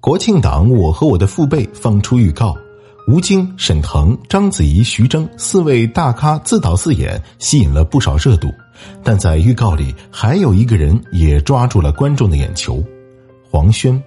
[0.00, 2.56] 国庆档，我和我的父辈放出预告，
[3.08, 8.48] 吴京、沈腾、章子怡、徐峥四位大咖自导自演，吸引了不少热度。
[9.02, 12.82] 但在预告里，还有一个人也抓住了观众的眼球，
[13.50, 14.00] 黄轩。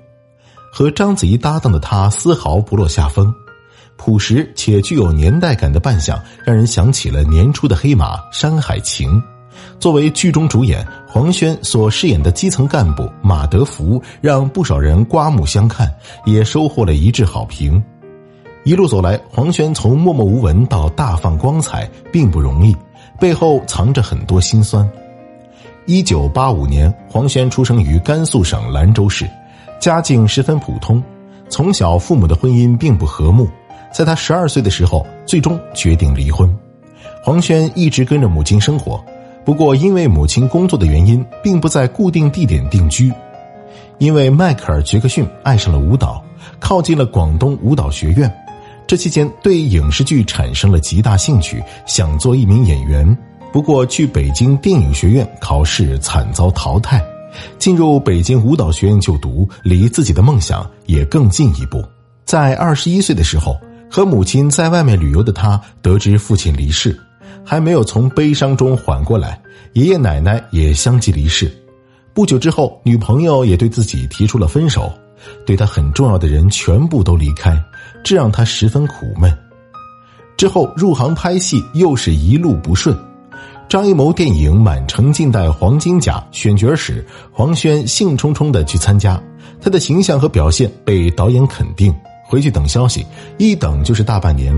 [0.72, 3.32] 和章子怡搭档的他丝毫不落下风，
[3.98, 9.12] 朴实且具有年代感的扮相，让人想起了年初的黑马《山海情》。
[9.78, 15.94] 作为剧中主演，黄轩所饰演的基层干部马德福，让不少人刮目相看，
[16.26, 17.84] 也收获了一致好评。
[18.64, 22.74] 一路走来，黄轩从默默无闻到大放光彩，并不容易，
[23.20, 24.90] 背后藏着很多辛酸。
[25.86, 29.30] 一九八五年，黄轩出生于甘肃省兰州市。
[29.82, 31.04] 家境十分普通，
[31.50, 33.50] 从小父母的婚姻并不和睦，
[33.92, 36.50] 在他十二岁的时候，最终决定离婚。
[37.22, 39.04] 黄轩一直跟着母亲生活，
[39.44, 43.12] 不过因为母亲工作的原因，并不在固定地点定居。
[43.98, 46.24] 因为迈克尔·杰克逊爱上了舞蹈，
[46.60, 48.32] 靠近了广东舞蹈学院，
[48.88, 53.18] 这期间对影视剧产生了极大兴趣，想做一名演员。
[53.52, 57.04] 不过去北京电影学院考试，惨遭淘汰。
[57.58, 61.84] 进入北京舞蹈学院就读，离自己的梦想也更进一步。
[62.26, 63.58] 在二十一岁的时候，
[63.90, 67.00] 和母亲在外面旅游的他，得知父亲离世，
[67.46, 69.42] 还没有从悲伤中缓过来，
[69.74, 71.52] 爷爷奶奶也相继离世。
[72.14, 74.92] 不久之后，女朋友也对自己提出了分手，
[75.46, 77.58] 对他很重要的人全部都离开，
[78.04, 79.32] 这让他十分苦闷。
[80.38, 82.98] 之后入行拍戏，又是一路不顺。
[83.70, 89.22] 张艺谋电影《满城尽带黄金甲》选角时，黄轩兴冲冲的去参加，
[89.62, 91.94] 他的形象和表现被导演肯定。
[92.26, 93.06] 回去等消息，
[93.38, 94.54] 一等就是大半年。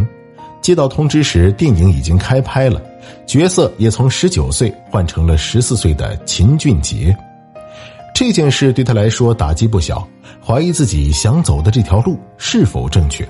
[0.64, 2.82] 接到通知时，电影已经开拍了，
[3.28, 7.16] 角色也从十九岁换成了十四岁的秦俊杰。
[8.16, 10.08] 这件事对他来说打击不小，
[10.44, 13.28] 怀疑自己想走的这条路是否正确。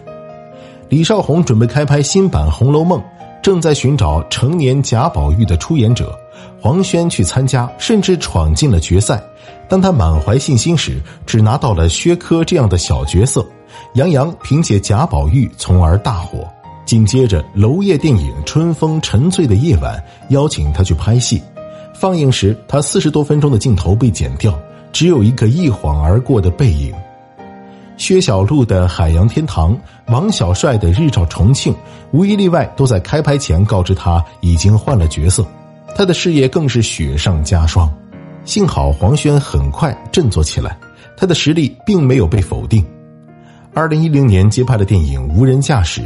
[0.90, 3.00] 李少红准备开拍新版《红楼梦》。
[3.42, 6.18] 正在寻找成年贾宝玉的出演者，
[6.62, 9.22] 黄轩去参加，甚至闯进了决赛。
[9.68, 13.46] 当他满怀信心时，只拿到了薛科这样的小角色。
[13.96, 16.48] 杨洋凭借贾宝玉从而大火。
[16.86, 19.98] 紧接着，娄烨电影《春风沉醉的夜晚》
[20.34, 21.42] 邀请他去拍戏，
[21.94, 24.58] 放映时他四十多分钟的镜头被剪掉，
[24.92, 26.94] 只有一个一晃而过的背影。
[27.96, 29.74] 薛晓路的《海洋天堂》，
[30.08, 31.72] 王小帅的《日照重庆》，
[32.12, 35.46] 无一例外都在开拍前告知他已经换了角色，
[35.96, 37.92] 他的事业更是雪上加霜。
[38.46, 40.78] 幸好黄轩很快振作起来，
[41.16, 42.84] 他的实力并没有被否定。
[43.76, 46.02] 二零一零年接拍的电影《无人驾驶》，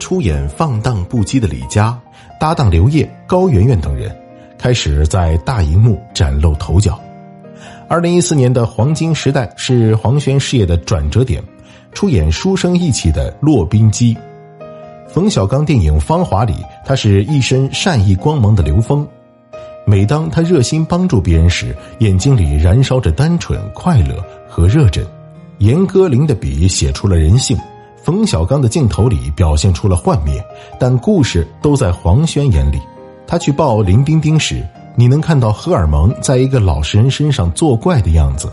[0.00, 1.96] 出演放荡不羁的李佳，
[2.40, 4.12] 搭档刘烨、高圆圆等人，
[4.58, 7.00] 开始在大荧幕崭露头角。
[7.86, 11.40] 二零一四年的黄金时代是黄轩事业的转折点，
[11.92, 14.16] 出演书生意气的骆宾基。
[15.06, 16.54] 冯小刚电影《芳华》里，
[16.84, 19.06] 他是一身善意光芒的刘峰。
[19.86, 24.16] 每当他热心帮助别人时，眼睛里燃烧着单纯、快乐
[24.48, 25.06] 和热忱。
[25.58, 27.56] 严歌苓的笔写出了人性，
[28.02, 30.44] 冯小刚的镜头里表现出了幻灭，
[30.78, 32.80] 但故事都在黄轩眼里。
[33.26, 34.64] 他去抱林冰冰时。
[34.96, 38.48] 你能看到荷尔蒙在一个老实人身上作怪的样子。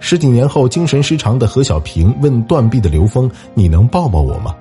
[0.00, 4.54] 十几年后，精神失常的何小萍问断臂的刘峰：“你能抱抱我吗？”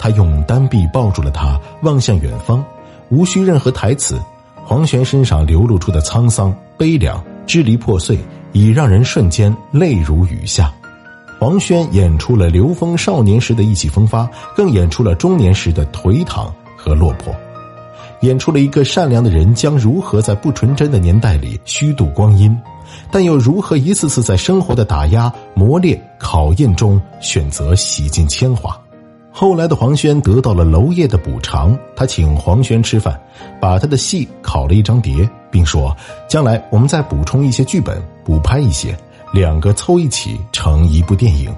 [0.00, 2.64] 他用单臂抱住了他，望向远方，
[3.08, 4.20] 无需任何台词。
[4.64, 8.18] 黄轩身上流露出的沧桑、悲凉、支离破碎，
[8.50, 10.72] 已让人瞬间泪如雨下。
[11.42, 17.34] 黄轩演出了刘峰少年时的意气风发，更演出了中年时的颓唐和落魄。
[18.20, 22.56] 演出了一个善良的人将如何在不纯真的年代里虚度光阴，
[23.10, 28.80] 但又如何一次次在生活的打压、磨练、考验中选择洗尽铅华。
[29.32, 33.20] 后来的黄轩得到了娄烨的补偿，他请黄轩吃饭，
[33.60, 35.92] 把他的戏拷了一张碟，并说
[36.30, 38.96] ：“将来我们再补充一些剧本，补拍一些，
[39.32, 41.54] 两个凑一起成一部电影。”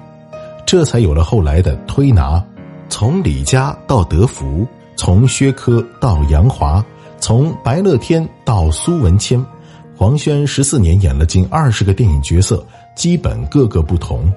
[0.65, 2.43] 这才有了后来的推拿，
[2.89, 4.67] 从李佳到德福。
[4.97, 6.83] 从薛科到杨华，
[7.19, 9.45] 从白乐天到苏文谦，
[9.93, 12.65] 黄轩十四年演了近二十个电影角色，
[12.95, 14.31] 基本各个不同。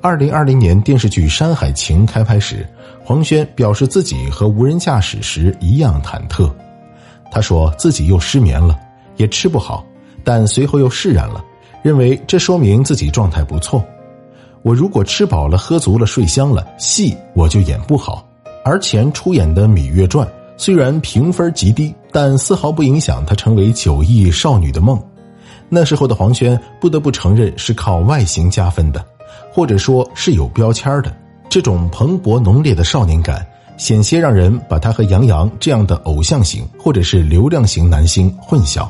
[0.00, 2.66] 二零二零年电视剧《山海情》开拍时，
[3.04, 6.50] 黄轩表示自己和无人驾驶时一样忐忑。
[7.30, 8.80] 他说自己又失眠了，
[9.16, 9.84] 也吃不好，
[10.24, 11.44] 但随后又释然了，
[11.84, 13.84] 认为这说明自己状态不错。
[14.62, 18.26] 我如果吃饱了、喝足了、睡香了，戏我就演不好。
[18.64, 20.26] 而前出演的《芈月传》
[20.56, 24.98] 虽然评分极低，但丝毫不影响她成为九亿少女的梦。
[25.68, 29.04] 那时候的黄轩不得不承认是靠外形加分的，
[29.52, 31.14] 或者说是有标签的。
[31.50, 33.46] 这种蓬勃浓烈的少年感，
[33.76, 38.88] 险些让人把他和杨洋这样的偶像型或者是流量型男星混淆。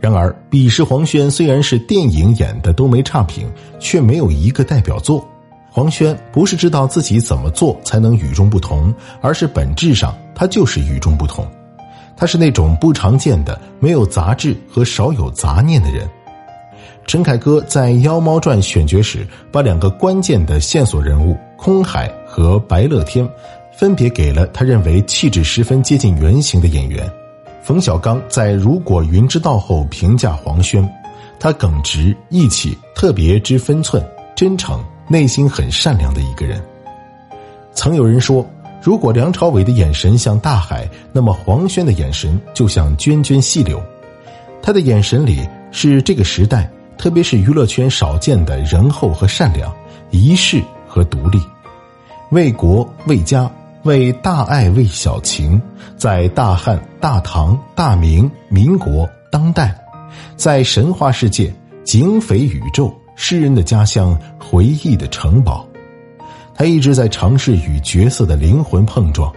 [0.00, 5.26] 然而，彼时黄轩虽然是电影演的都没差评，却没有一个代表作。
[5.70, 11.46] 黄轩不是知道自己怎么做才能与众不同，而是本质上他就是与众不同。
[12.16, 16.08] 他是那种不常见的、没有杂质和少有杂念的人。
[17.06, 23.28] 陈凯歌在《妖猫传》选角时，把两个关键的线索人物空海和白乐天，
[23.74, 27.10] 分别给了他认为气质十分接近原型的演员。
[27.62, 30.86] 冯小刚在《如果云知道》后评价黄轩，
[31.38, 34.04] 他耿直、义气，特别知分寸，
[34.34, 34.82] 真诚。
[35.08, 36.62] 内心很善良的一个人。
[37.74, 38.46] 曾有人说，
[38.80, 43.82] 如果梁朝伟的眼神像大海，那么黄轩的眼神就像涓涓细流。
[44.62, 49.74] 他的眼神里是这个时代，特别是娱乐圈少见的仁厚和善良，
[50.10, 51.38] 一世和独立，
[52.30, 53.50] 为国为家
[53.84, 55.60] 为大爱为小情，
[55.96, 59.76] 在大汉大唐大明民国当代，
[60.36, 61.52] 在神话世界
[61.84, 62.92] 警匪宇宙。
[63.14, 65.66] 诗人的家乡，回忆的城堡，
[66.54, 69.30] 他一直在尝试与角色的灵魂碰撞，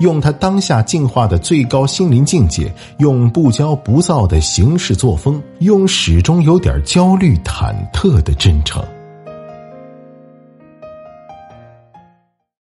[0.00, 8.82] 用他当下进化的最高心灵境界，用不骄不躁的行事作风，用始终有点焦虑忐忑的真诚。